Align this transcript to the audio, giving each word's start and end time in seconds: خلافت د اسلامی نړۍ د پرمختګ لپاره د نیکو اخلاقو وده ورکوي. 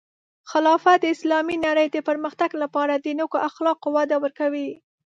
خلافت 0.51 0.97
د 1.01 1.05
اسلامی 1.15 1.55
نړۍ 1.67 1.87
د 1.91 1.97
پرمختګ 2.09 2.51
لپاره 2.63 2.93
د 2.97 3.07
نیکو 3.19 3.37
اخلاقو 3.49 3.87
وده 3.95 4.17
ورکوي. 4.23 4.69